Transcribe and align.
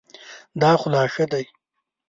دا 0.61 0.71
خو 0.79 0.87
لا 0.93 1.03
ښه 1.13 1.25
دی. 1.31 1.45